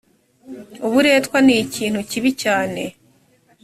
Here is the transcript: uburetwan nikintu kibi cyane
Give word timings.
uburetwan 0.85 1.43
nikintu 1.47 1.99
kibi 2.09 2.31
cyane 2.43 2.83